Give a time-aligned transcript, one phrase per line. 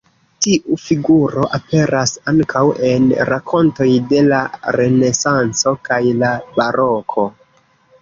[0.43, 4.43] Tiu figuro aperas ankaŭ en rakontoj de la
[4.81, 7.33] Renesanco kaj la Baroko.